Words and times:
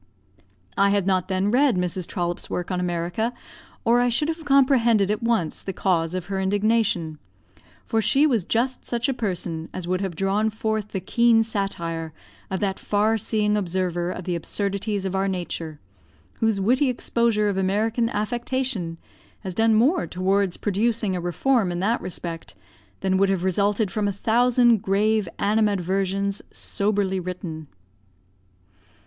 I 0.77 0.89
had 0.89 1.05
not 1.05 1.27
then 1.27 1.51
read 1.51 1.75
Mrs. 1.77 2.07
Trollope's 2.07 2.49
work 2.49 2.71
on 2.71 2.79
America, 2.79 3.33
or 3.85 3.99
I 4.01 4.09
should 4.09 4.29
have 4.29 4.45
comprehended 4.45 5.11
at 5.11 5.21
once 5.21 5.61
the 5.61 5.73
cause 5.73 6.15
of 6.15 6.25
her 6.25 6.41
indignation; 6.41 7.19
for 7.85 8.01
she 8.01 8.25
was 8.25 8.43
just 8.43 8.83
such 8.83 9.07
a 9.07 9.13
person 9.13 9.69
as 9.71 9.87
would 9.87 10.01
have 10.01 10.15
drawn 10.15 10.49
forth 10.49 10.87
the 10.87 11.01
keen 11.01 11.43
satire 11.43 12.13
of 12.49 12.59
that 12.61 12.79
far 12.79 13.15
seeing 13.15 13.55
observer 13.55 14.09
of 14.09 14.23
the 14.23 14.33
absurdities 14.33 15.05
of 15.05 15.15
our 15.15 15.27
nature, 15.27 15.79
whose 16.39 16.59
witty 16.59 16.89
exposure 16.89 17.47
of 17.47 17.55
American 17.55 18.09
affectation 18.09 18.97
has 19.41 19.53
done 19.53 19.75
more 19.75 20.07
towards 20.07 20.57
producing 20.57 21.15
a 21.15 21.21
reform 21.21 21.71
in 21.71 21.79
that 21.79 22.01
respect, 22.01 22.55
than 23.01 23.17
would 23.17 23.29
have 23.29 23.43
resulted 23.43 23.91
from 23.91 24.07
a 24.07 24.11
thousand 24.11 24.81
grave 24.81 25.29
animadversions 25.37 26.41
soberly 26.51 27.19
written. 27.19 27.67